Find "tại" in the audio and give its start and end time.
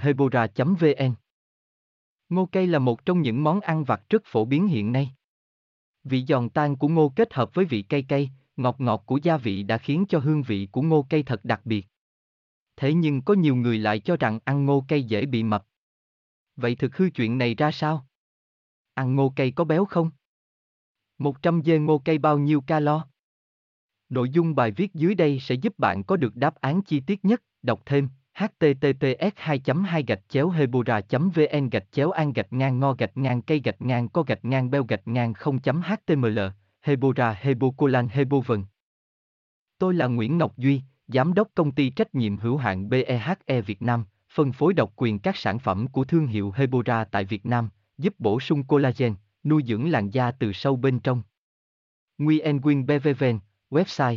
47.04-47.24